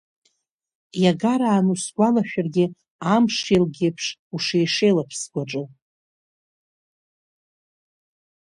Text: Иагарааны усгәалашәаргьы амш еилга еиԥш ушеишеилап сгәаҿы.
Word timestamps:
Иагарааны 1.01 1.69
усгәалашәаргьы 1.73 2.65
амш 3.13 3.35
еилга 3.53 3.79
еиԥш 3.85 4.05
ушеишеилап 4.35 5.09
сгәаҿы. 5.19 5.63